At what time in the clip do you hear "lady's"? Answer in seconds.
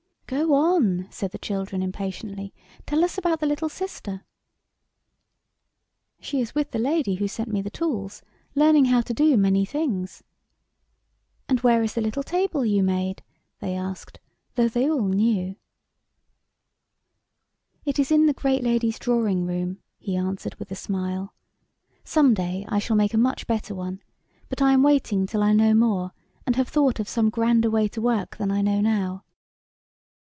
18.63-18.99